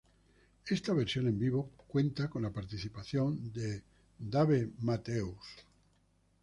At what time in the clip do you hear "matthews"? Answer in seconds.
4.79-5.45